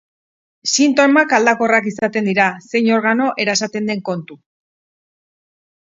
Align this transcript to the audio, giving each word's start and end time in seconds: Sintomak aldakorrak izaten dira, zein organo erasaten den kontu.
Sintomak 0.69 1.35
aldakorrak 1.39 1.91
izaten 1.93 2.29
dira, 2.31 2.47
zein 2.71 2.89
organo 2.97 3.31
erasaten 3.47 3.93
den 3.93 4.05
kontu. 4.11 4.43